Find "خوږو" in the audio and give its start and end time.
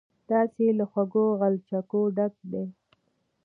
0.91-1.25